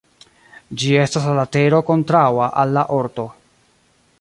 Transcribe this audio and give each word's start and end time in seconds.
Ĝi 0.83 0.95
estas 1.01 1.27
la 1.29 1.35
latero 1.41 1.81
kontraŭa 1.91 2.49
al 2.63 2.75
la 2.79 2.87
orto. 2.99 3.27